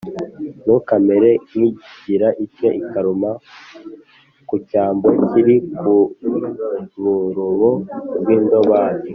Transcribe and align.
Ntukamere 0.63 1.29
nk 1.49 1.55
i 1.65 1.67
igira 1.69 2.27
itya 2.45 2.69
ikaruma 2.81 3.31
ku 4.47 4.55
cyambo 4.69 5.07
kiri 5.29 5.55
ku 5.79 5.95
rurobo 7.35 7.69
rw 8.19 8.27
indobani 8.37 9.07